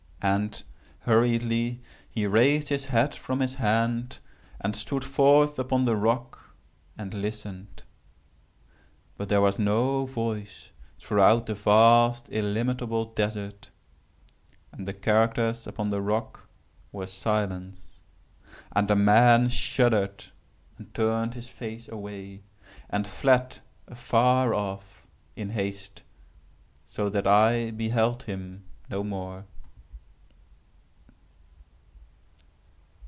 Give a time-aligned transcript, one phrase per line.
[0.23, 0.61] And,
[0.99, 4.19] hurriedly, he raised his head from his hand,
[4.59, 6.53] and stood forth upon the rock
[6.95, 7.81] and listened.
[9.17, 10.69] But there was no voice
[10.99, 13.71] throughout the vast illimitable desert,
[14.71, 16.47] and the characters upon the rock
[16.91, 18.01] were SILENCE.
[18.75, 20.25] And the man shuddered,
[20.77, 22.43] and turned his face away,
[22.91, 23.57] and fled
[23.87, 26.03] afar off, in haste,
[26.85, 29.45] so that I beheld him no more."